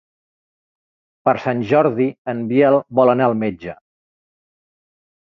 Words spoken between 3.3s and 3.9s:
al metge.